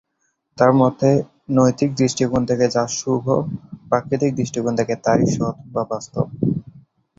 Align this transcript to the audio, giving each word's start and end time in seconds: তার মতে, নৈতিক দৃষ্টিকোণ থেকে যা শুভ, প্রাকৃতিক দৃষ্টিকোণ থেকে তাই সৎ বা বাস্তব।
তার 0.57 0.71
মতে, 0.73 1.09
নৈতিক 1.49 1.89
দৃষ্টিকোণ 1.95 2.41
থেকে 2.45 2.65
যা 2.69 2.83
শুভ, 2.97 3.25
প্রাকৃতিক 3.89 4.31
দৃষ্টিকোণ 4.35 4.73
থেকে 4.75 4.93
তাই 5.03 5.21
সৎ 5.35 5.55
বা 5.73 5.83
বাস্তব। 5.91 6.25